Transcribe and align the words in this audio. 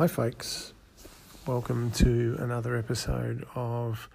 Hi, 0.00 0.06
folks. 0.06 0.72
Welcome 1.46 1.90
to 1.96 2.34
another 2.38 2.74
episode 2.74 3.46
of 3.54 4.08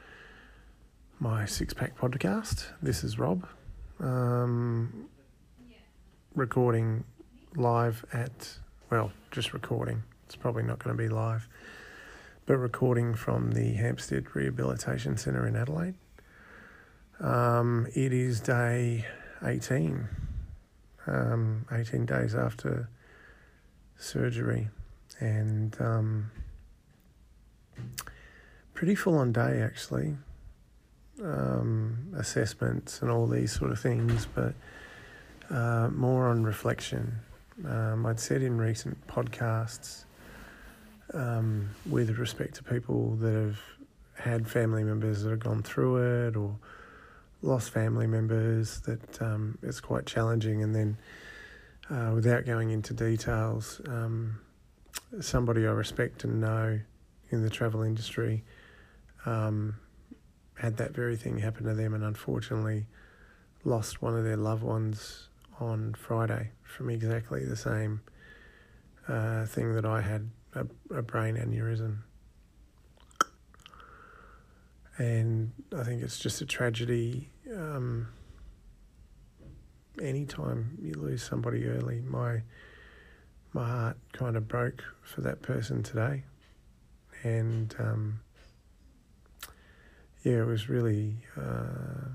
my 1.20 1.46
Six 1.46 1.76
Pack 1.76 1.96
podcast. 1.96 2.66
This 2.82 3.04
is 3.04 3.20
Rob, 3.20 3.48
um, 4.00 5.06
recording 6.34 7.04
live 7.56 8.04
at, 8.12 8.58
well, 8.90 9.12
just 9.30 9.54
recording. 9.54 10.02
It's 10.26 10.36
probably 10.36 10.64
not 10.64 10.80
going 10.80 10.98
to 10.98 11.04
be 11.04 11.08
live, 11.08 11.48
but 12.48 12.58
recording 12.58 13.14
from 13.14 13.52
the 13.52 13.74
Hampstead 13.74 14.36
Rehabilitation 14.36 15.18
Centre 15.18 15.46
in 15.46 15.56
Adelaide. 15.56 15.94
Um, 17.20 17.86
it 17.94 18.12
is 18.12 18.40
day 18.40 19.06
18, 19.44 20.08
um, 21.06 21.68
18 21.72 22.08
days 22.08 22.34
after 22.34 22.90
surgery 24.00 24.70
and 25.20 25.76
um, 25.80 26.32
pretty 28.74 28.96
full 28.96 29.18
on 29.18 29.32
day 29.32 29.62
actually. 29.62 30.16
Um, 31.24 32.14
assessments 32.18 33.02
and 33.02 33.10
all 33.10 33.26
these 33.26 33.54
sort 33.54 33.72
of 33.72 33.80
things, 33.80 34.28
but 34.36 34.54
uh, 35.50 35.88
more 35.90 36.28
on 36.28 36.44
reflection. 36.44 37.20
Um, 37.66 38.06
I'd 38.06 38.20
said 38.20 38.42
in 38.42 38.58
recent 38.58 39.08
podcasts, 39.08 40.04
um, 41.14 41.70
with 41.90 42.18
respect 42.18 42.56
to 42.56 42.64
people 42.64 43.16
that 43.18 43.34
have 43.34 43.60
had 44.16 44.48
family 44.50 44.84
members 44.84 45.24
that 45.24 45.30
have 45.30 45.40
gone 45.40 45.64
through 45.64 46.28
it 46.28 46.36
or 46.36 46.58
lost 47.42 47.70
family 47.70 48.08
members, 48.08 48.82
that 48.82 49.22
um, 49.22 49.58
it's 49.62 49.80
quite 49.80 50.06
challenging. 50.06 50.64
And 50.64 50.76
then, 50.76 50.98
uh, 51.90 52.12
without 52.14 52.46
going 52.46 52.72
into 52.72 52.94
details, 52.94 53.80
um, 53.88 54.40
somebody 55.22 55.66
I 55.66 55.72
respect 55.72 56.24
and 56.24 56.42
know 56.42 56.80
in 57.30 57.44
the 57.44 57.50
travel 57.50 57.82
industry 57.82 58.44
um, 59.26 59.76
had 60.56 60.78
that 60.78 60.94
very 60.94 61.16
thing 61.16 61.40
happen 61.40 61.66
to 61.66 61.74
them 61.74 61.94
and 61.94 62.04
unfortunately 62.04 62.88
lost 63.64 64.02
one 64.02 64.16
of 64.16 64.24
their 64.24 64.38
loved 64.38 64.64
ones 64.64 65.30
on 65.60 65.94
Friday 65.98 66.52
from 66.64 66.90
exactly 66.90 67.46
the 67.46 67.56
same 67.56 68.02
uh, 69.08 69.46
thing 69.46 69.74
that 69.74 69.86
I 69.86 70.02
had 70.02 70.30
a, 70.54 70.66
a 70.94 71.02
brain 71.02 71.36
aneurysm. 71.36 71.98
And 74.98 75.52
I 75.76 75.84
think 75.84 76.02
it's 76.02 76.20
just 76.20 76.42
a 76.42 76.46
tragedy. 76.46 77.30
Um, 77.54 78.08
anytime 80.02 80.78
you 80.82 80.94
lose 80.94 81.22
somebody 81.22 81.66
early, 81.66 82.02
my 82.02 82.42
my 83.56 83.66
heart 83.66 83.98
kind 84.12 84.36
of 84.36 84.50
broke 84.50 84.84
for 85.02 85.22
that 85.22 85.42
person 85.42 85.82
today. 85.82 86.24
And 87.24 87.74
um, 87.80 88.20
yeah, 90.24 90.42
it 90.42 90.46
was 90.46 90.68
really, 90.68 91.16
uh, 91.38 92.10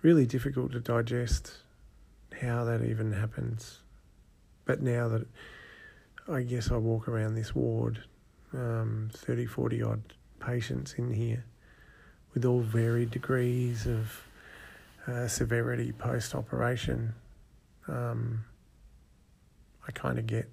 really 0.00 0.26
difficult 0.26 0.70
to 0.72 0.80
digest 0.80 1.54
how 2.40 2.64
that 2.64 2.84
even 2.84 3.12
happens. 3.12 3.80
But 4.64 4.80
now 4.80 5.08
that 5.08 5.26
I 6.28 6.42
guess 6.42 6.70
I 6.70 6.76
walk 6.76 7.08
around 7.08 7.34
this 7.34 7.52
ward, 7.52 8.04
um, 8.54 9.10
30, 9.12 9.46
40 9.46 9.82
odd 9.82 10.02
patients 10.38 10.94
in 10.96 11.12
here 11.12 11.44
with 12.32 12.44
all 12.44 12.60
varied 12.60 13.10
degrees 13.10 13.86
of 13.86 14.22
uh, 15.08 15.26
severity 15.26 15.90
post 15.90 16.32
operation. 16.32 17.12
Um, 17.88 18.44
I 19.86 19.92
kind 19.92 20.18
of 20.18 20.26
get 20.26 20.48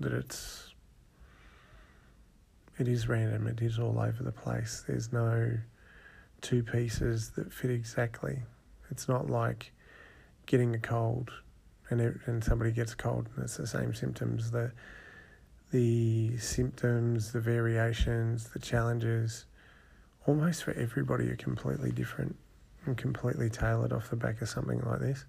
that 0.00 0.12
it's 0.12 0.74
it 2.78 2.88
is 2.88 3.08
random. 3.08 3.46
It 3.46 3.62
is 3.62 3.78
all 3.78 3.98
over 3.98 4.22
the 4.22 4.32
place. 4.32 4.84
There's 4.86 5.12
no 5.12 5.52
two 6.42 6.62
pieces 6.62 7.30
that 7.30 7.52
fit 7.52 7.70
exactly. 7.70 8.42
It's 8.90 9.08
not 9.08 9.30
like 9.30 9.72
getting 10.44 10.74
a 10.74 10.78
cold 10.78 11.30
and 11.88 12.00
it, 12.00 12.16
and 12.26 12.44
somebody 12.44 12.72
gets 12.72 12.94
cold 12.94 13.28
and 13.34 13.44
it's 13.44 13.56
the 13.56 13.66
same 13.66 13.94
symptoms. 13.94 14.50
The 14.50 14.72
the 15.72 16.36
symptoms, 16.38 17.32
the 17.32 17.40
variations, 17.40 18.50
the 18.50 18.60
challenges, 18.60 19.46
almost 20.26 20.62
for 20.62 20.72
everybody 20.72 21.28
are 21.28 21.36
completely 21.36 21.90
different 21.90 22.36
and 22.84 22.96
completely 22.96 23.50
tailored 23.50 23.92
off 23.92 24.10
the 24.10 24.16
back 24.16 24.40
of 24.40 24.48
something 24.48 24.80
like 24.82 25.00
this. 25.00 25.24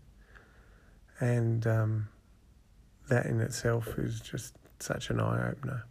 And 1.20 1.66
um, 1.66 2.10
that 3.10 3.26
in 3.26 3.40
itself 3.42 3.98
is 3.98 4.20
just 4.20 4.56
such 4.80 5.10
an 5.10 5.20
eye 5.20 5.50
opener 5.50 5.86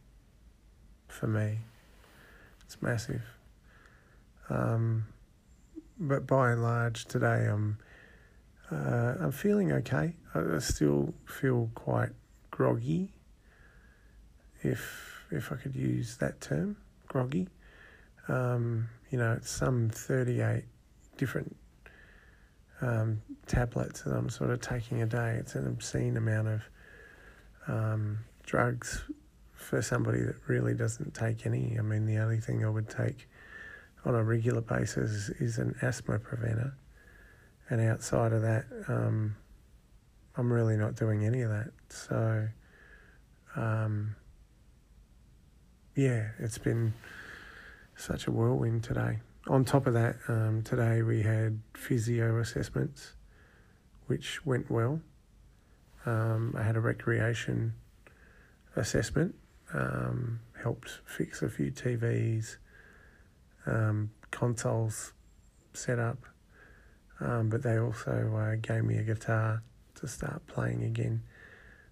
for 1.09 1.27
me. 1.27 1.59
It's 2.65 2.81
massive. 2.83 3.23
Um, 4.49 5.07
but 5.99 6.27
by 6.27 6.53
and 6.53 6.63
large, 6.63 7.07
today 7.07 7.47
I'm 7.47 7.79
uh, 8.71 9.15
I'm 9.21 9.33
feeling 9.33 9.73
okay. 9.73 10.15
I 10.35 10.59
still 10.59 11.15
feel 11.25 11.71
quite 11.75 12.11
groggy, 12.51 13.13
if 14.63 15.25
if 15.31 15.53
I 15.53 15.57
could 15.57 15.75
use 15.75 16.17
that 16.19 16.41
term, 16.41 16.77
groggy. 17.07 17.49
Um, 18.29 18.89
you 19.11 19.19
know, 19.19 19.33
it's 19.33 19.51
some 19.51 19.89
thirty 19.91 20.41
eight 20.41 20.65
different 21.17 21.57
um, 22.81 23.23
tablets 23.47 24.03
that 24.03 24.15
I'm 24.15 24.29
sort 24.29 24.51
of 24.51 24.61
taking 24.61 25.03
a 25.03 25.07
day. 25.07 25.37
It's 25.39 25.55
an 25.55 25.67
obscene 25.67 26.17
amount 26.17 26.49
of 26.49 26.63
um, 27.69 28.19
drugs 28.45 29.05
for 29.55 29.83
somebody 29.83 30.21
that 30.21 30.37
really 30.47 30.75
doesn't 30.75 31.15
take 31.15 31.47
any. 31.47 31.77
I 31.79 31.83
mean, 31.83 32.07
the 32.07 32.19
only 32.19 32.39
thing 32.41 32.65
I 32.65 32.69
would 32.69 32.89
take 32.89 33.29
on 34.05 34.15
a 34.15 34.23
regular 34.23 34.61
basis 34.61 35.29
is 35.41 35.59
an 35.59 35.75
asthma 35.83 36.19
preventer, 36.19 36.75
and 37.69 37.81
outside 37.81 38.33
of 38.33 38.43
that, 38.43 38.65
um, 38.89 39.37
I'm 40.37 40.53
really 40.53 40.77
not 40.77 40.95
doing 40.95 41.25
any 41.25 41.43
of 41.43 41.51
that. 41.51 41.71
So, 41.89 42.49
um, 43.57 44.15
yeah, 45.95 46.29
it's 46.39 46.59
been 46.59 46.93
such 47.97 48.27
a 48.27 48.31
whirlwind 48.31 48.85
today. 48.85 49.19
On 49.49 49.65
top 49.65 49.87
of 49.87 49.95
that, 49.95 50.17
um, 50.29 50.63
today 50.63 51.03
we 51.03 51.23
had 51.23 51.61
physio 51.75 52.39
assessments, 52.39 53.15
which 54.07 54.45
went 54.45 54.71
well. 54.71 55.01
Um, 56.07 56.55
I 56.57 56.63
had 56.63 56.77
a 56.77 56.81
recreation 56.81 57.75
assessment, 58.77 59.35
um, 59.75 60.41
helped 60.63 61.01
fix 61.05 61.43
a 61.43 61.49
few 61.49 61.73
TVs, 61.73 62.57
um, 63.67 64.11
consoles 64.31 65.13
set 65.73 65.99
up, 65.99 66.19
um, 67.21 67.49
but 67.49 67.63
they 67.63 67.79
also 67.79 68.35
uh, 68.37 68.57
gave 68.61 68.85
me 68.85 68.97
a 68.99 69.03
guitar 69.03 69.63
to 69.97 70.07
start 70.07 70.47
playing 70.47 70.85
again 70.85 71.23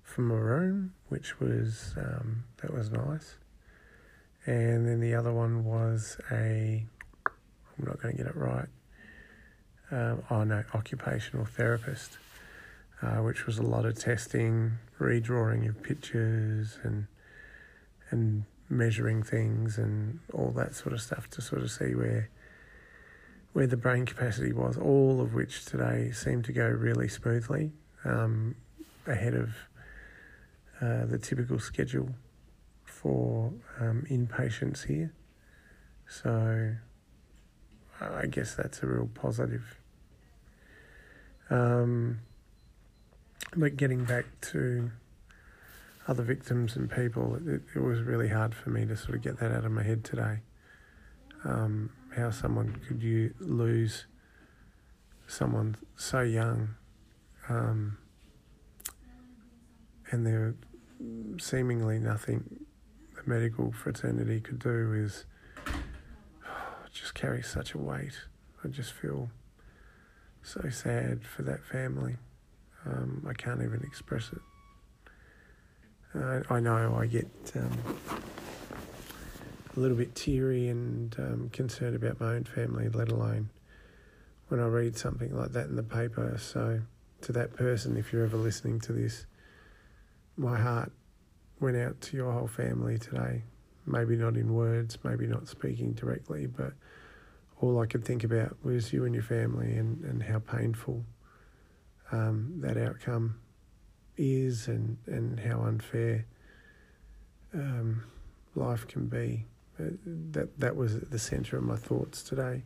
from 0.02 0.28
my 0.28 0.36
room, 0.36 0.94
which 1.08 1.40
was 1.40 1.94
um, 1.96 2.44
that 2.62 2.72
was 2.72 2.90
nice. 2.90 3.36
And 4.46 4.86
then 4.86 5.00
the 5.00 5.14
other 5.14 5.32
one 5.32 5.64
was 5.64 6.18
a, 6.30 6.84
I'm 7.26 7.84
not 7.84 8.00
going 8.00 8.16
to 8.16 8.22
get 8.22 8.30
it 8.30 8.36
right. 8.36 8.68
Um, 9.90 10.22
oh 10.30 10.44
no, 10.44 10.62
occupational 10.74 11.46
therapist 11.46 12.18
uh, 13.02 13.16
which 13.16 13.46
was 13.46 13.58
a 13.58 13.62
lot 13.62 13.84
of 13.84 13.98
testing, 13.98 14.78
redrawing 14.98 15.68
of 15.68 15.82
pictures, 15.82 16.78
and 16.82 17.06
and 18.10 18.44
measuring 18.68 19.22
things 19.22 19.78
and 19.78 20.20
all 20.32 20.50
that 20.50 20.74
sort 20.74 20.92
of 20.92 21.00
stuff 21.00 21.28
to 21.30 21.42
sort 21.42 21.62
of 21.62 21.70
see 21.70 21.94
where 21.94 22.30
where 23.52 23.66
the 23.66 23.76
brain 23.76 24.04
capacity 24.04 24.52
was. 24.52 24.76
All 24.76 25.20
of 25.20 25.34
which 25.34 25.64
today 25.64 26.10
seemed 26.12 26.44
to 26.46 26.52
go 26.52 26.66
really 26.66 27.08
smoothly, 27.08 27.72
um, 28.04 28.56
ahead 29.06 29.34
of 29.34 29.50
uh, 30.80 31.06
the 31.06 31.18
typical 31.18 31.58
schedule 31.58 32.10
for 32.84 33.52
um, 33.80 34.04
inpatients 34.10 34.86
here. 34.86 35.12
So 36.08 36.74
I 38.00 38.26
guess 38.26 38.54
that's 38.54 38.82
a 38.82 38.86
real 38.86 39.08
positive. 39.14 39.78
Um, 41.50 42.20
but 43.56 43.76
getting 43.76 44.04
back 44.04 44.26
to 44.52 44.90
other 46.06 46.22
victims 46.22 46.76
and 46.76 46.90
people, 46.90 47.36
it, 47.46 47.62
it 47.74 47.80
was 47.80 48.00
really 48.00 48.28
hard 48.28 48.54
for 48.54 48.70
me 48.70 48.86
to 48.86 48.96
sort 48.96 49.14
of 49.14 49.22
get 49.22 49.38
that 49.38 49.52
out 49.52 49.64
of 49.64 49.72
my 49.72 49.82
head 49.82 50.04
today. 50.04 50.40
Um, 51.44 51.90
how 52.16 52.30
someone 52.30 52.80
could 52.86 53.02
you 53.02 53.34
lose 53.38 54.06
someone 55.26 55.76
so 55.96 56.20
young, 56.20 56.74
um, 57.48 57.98
and 60.10 60.26
there 60.26 60.54
seemingly 61.38 61.98
nothing 61.98 62.66
the 63.14 63.22
medical 63.26 63.72
fraternity 63.72 64.40
could 64.40 64.58
do 64.58 64.92
is 64.94 65.24
just 66.92 67.14
carry 67.14 67.42
such 67.42 67.74
a 67.74 67.78
weight. 67.78 68.14
I 68.64 68.68
just 68.68 68.92
feel 68.92 69.30
so 70.42 70.68
sad 70.70 71.26
for 71.26 71.42
that 71.42 71.64
family. 71.64 72.16
Um, 72.86 73.26
I 73.28 73.32
can't 73.32 73.62
even 73.62 73.82
express 73.82 74.30
it. 74.32 74.40
I, 76.14 76.56
I 76.56 76.60
know 76.60 76.96
I 76.98 77.06
get 77.06 77.26
um, 77.56 77.72
a 79.76 79.80
little 79.80 79.96
bit 79.96 80.14
teary 80.14 80.68
and 80.68 81.14
um, 81.18 81.50
concerned 81.52 81.96
about 81.96 82.20
my 82.20 82.34
own 82.34 82.44
family, 82.44 82.88
let 82.88 83.10
alone 83.10 83.50
when 84.48 84.60
I 84.60 84.66
read 84.66 84.96
something 84.96 85.36
like 85.36 85.52
that 85.52 85.66
in 85.66 85.76
the 85.76 85.82
paper. 85.82 86.36
So, 86.38 86.80
to 87.22 87.32
that 87.32 87.56
person, 87.56 87.96
if 87.96 88.12
you're 88.12 88.24
ever 88.24 88.36
listening 88.36 88.80
to 88.80 88.92
this, 88.92 89.26
my 90.36 90.58
heart 90.58 90.92
went 91.60 91.76
out 91.76 92.00
to 92.02 92.16
your 92.16 92.32
whole 92.32 92.46
family 92.46 92.98
today. 92.98 93.42
Maybe 93.86 94.16
not 94.16 94.36
in 94.36 94.54
words, 94.54 94.98
maybe 95.02 95.26
not 95.26 95.48
speaking 95.48 95.92
directly, 95.92 96.46
but 96.46 96.72
all 97.60 97.80
I 97.80 97.86
could 97.86 98.04
think 98.04 98.24
about 98.24 98.56
was 98.62 98.92
you 98.92 99.04
and 99.04 99.14
your 99.14 99.24
family 99.24 99.74
and, 99.74 100.04
and 100.04 100.22
how 100.22 100.38
painful 100.38 101.04
um, 102.14 102.54
that 102.60 102.76
outcome 102.76 103.40
is 104.16 104.68
and, 104.68 104.96
and 105.06 105.40
how 105.40 105.60
unfair 105.62 106.26
um, 107.52 108.04
life 108.54 108.86
can 108.86 109.06
be. 109.06 109.44
Uh, 109.78 109.90
that 110.30 110.60
that 110.60 110.76
was 110.76 110.94
at 110.94 111.10
the 111.10 111.18
centre 111.18 111.56
of 111.56 111.64
my 111.64 111.74
thoughts 111.74 112.22
today. 112.22 112.62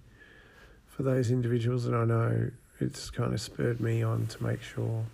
For 0.87 1.03
those 1.03 1.31
individuals, 1.31 1.87
and 1.87 1.97
I 1.97 2.05
know 2.05 2.51
it's 2.81 3.09
kind 3.09 3.33
of 3.33 3.41
spurred 3.41 3.81
me 3.81 4.03
on 4.03 4.27
to 4.27 4.43
make 4.43 4.61
sure 4.61 5.07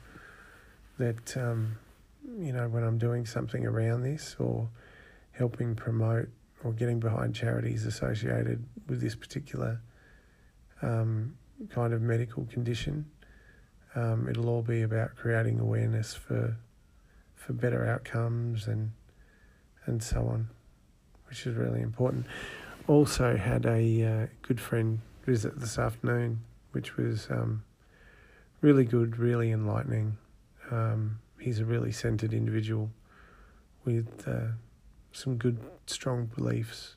that 0.98 1.36
um, 1.36 1.76
you 2.38 2.52
know 2.52 2.68
when 2.68 2.82
I'm 2.82 2.98
doing 2.98 3.26
something 3.26 3.64
around 3.64 4.02
this 4.02 4.34
or 4.40 4.68
helping 5.32 5.76
promote 5.76 6.28
or 6.64 6.72
getting 6.72 6.98
behind 6.98 7.34
charities 7.34 7.86
associated 7.86 8.64
with 8.88 9.00
this 9.00 9.14
particular 9.14 9.80
um, 10.82 11.36
kind 11.70 11.92
of 11.92 12.02
medical 12.02 12.44
condition. 12.46 13.06
Um, 13.94 14.28
it'll 14.28 14.48
all 14.48 14.62
be 14.62 14.82
about 14.82 15.16
creating 15.16 15.60
awareness 15.60 16.14
for 16.14 16.56
for 17.36 17.52
better 17.52 17.84
outcomes 17.86 18.66
and 18.66 18.92
and 19.86 20.02
so 20.02 20.20
on, 20.26 20.48
which 21.28 21.46
is 21.46 21.54
really 21.56 21.80
important. 21.80 22.26
Also 22.86 23.36
had 23.36 23.66
a 23.66 24.02
uh, 24.02 24.26
good 24.42 24.60
friend 24.60 25.00
visit 25.24 25.58
this 25.60 25.78
afternoon, 25.78 26.42
which 26.72 26.96
was 26.96 27.28
um, 27.30 27.62
really 28.60 28.84
good, 28.84 29.18
really 29.18 29.52
enlightening. 29.52 30.16
Um, 30.70 31.18
he's 31.38 31.60
a 31.60 31.64
really 31.64 31.92
centered 31.92 32.32
individual 32.32 32.90
with 33.84 34.26
uh, 34.26 34.52
some 35.12 35.36
good, 35.36 35.58
strong 35.86 36.26
beliefs 36.26 36.96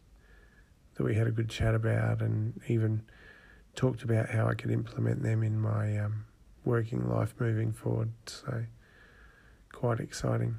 that 0.95 1.03
we 1.03 1.15
had 1.15 1.27
a 1.27 1.31
good 1.31 1.49
chat 1.49 1.75
about, 1.75 2.21
and 2.21 2.59
even 2.67 3.03
talked 3.75 4.03
about 4.03 4.29
how 4.29 4.47
I 4.47 4.55
could 4.55 4.71
implement 4.71 5.21
them 5.21 5.43
in 5.43 5.59
my 5.59 5.97
um, 5.99 6.25
working 6.67 7.09
life 7.09 7.33
moving 7.39 7.71
forward. 7.71 8.11
So, 8.25 8.65
quite 9.71 9.99
exciting. 9.99 10.57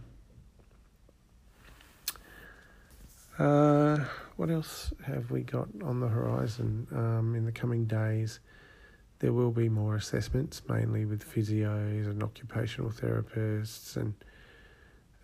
Uh, 3.38 4.05
what 4.37 4.50
else 4.50 4.93
have 5.06 5.31
we 5.31 5.43
got 5.43 5.69
on 5.84 6.00
the 6.00 6.08
horizon 6.08 6.88
um, 6.93 7.37
in 7.37 7.44
the 7.44 7.52
coming 7.52 7.84
days? 7.84 8.40
There 9.20 9.32
will 9.32 9.52
be 9.52 9.69
more 9.69 9.94
assessments, 9.96 10.62
mainly 10.69 11.05
with 11.05 11.25
physios 11.25 12.06
and 12.06 12.22
occupational 12.22 12.90
therapists 12.90 13.96
and 13.96 14.14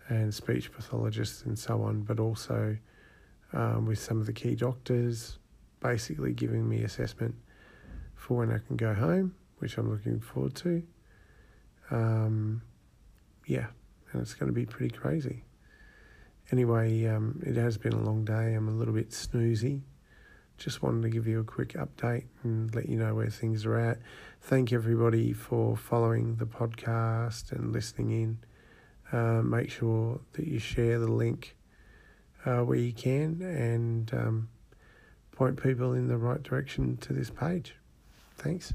and 0.07 0.31
speech 0.33 0.71
pathologists 0.71 1.43
and 1.45 1.57
so 1.57 1.81
on, 1.81 2.03
but 2.03 2.19
also 2.19 2.77
um, 3.53 3.85
with 3.87 3.97
some 3.97 4.19
of 4.19 4.27
the 4.27 4.33
key 4.33 4.53
doctors, 4.53 5.39
basically 5.79 6.31
giving 6.31 6.69
me 6.69 6.83
assessment 6.83 7.33
for 8.15 8.37
when 8.37 8.51
I 8.51 8.59
can 8.59 8.75
go 8.75 8.93
home, 8.93 9.33
which 9.65 9.79
I'm 9.79 9.89
looking 9.89 10.19
forward 10.19 10.53
to. 10.57 10.83
Um, 11.89 12.61
yeah, 13.47 13.65
and 14.11 14.21
it's 14.21 14.35
going 14.35 14.45
to 14.45 14.53
be 14.53 14.67
pretty 14.67 14.95
crazy. 14.95 15.43
Anyway, 16.51 17.07
um, 17.07 17.41
it 17.43 17.55
has 17.55 17.75
been 17.75 17.93
a 17.93 17.99
long 17.99 18.23
day. 18.23 18.53
I'm 18.53 18.67
a 18.67 18.71
little 18.71 18.93
bit 18.93 19.09
snoozy. 19.09 19.81
Just 20.59 20.83
wanted 20.83 21.01
to 21.01 21.09
give 21.09 21.25
you 21.25 21.39
a 21.39 21.43
quick 21.43 21.69
update 21.69 22.25
and 22.43 22.75
let 22.75 22.87
you 22.87 22.99
know 22.99 23.15
where 23.15 23.31
things 23.31 23.65
are 23.65 23.75
at. 23.75 23.97
Thank 24.39 24.71
everybody 24.71 25.33
for 25.33 25.75
following 25.75 26.35
the 26.35 26.45
podcast 26.45 27.51
and 27.51 27.73
listening 27.73 28.11
in. 28.11 28.37
Uh, 29.11 29.41
make 29.41 29.71
sure 29.71 30.21
that 30.33 30.45
you 30.45 30.59
share 30.59 30.99
the 30.99 31.11
link 31.11 31.57
uh, 32.45 32.59
where 32.59 32.77
you 32.77 32.93
can 32.93 33.41
and 33.41 34.13
um, 34.13 34.47
point 35.31 35.61
people 35.61 35.93
in 35.93 36.07
the 36.07 36.17
right 36.17 36.43
direction 36.43 36.97
to 36.97 37.13
this 37.13 37.31
page. 37.31 37.73
Thanks. 38.37 38.71